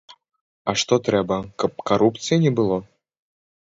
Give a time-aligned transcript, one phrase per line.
[0.71, 2.85] А што трэба, каб карупцыі не было?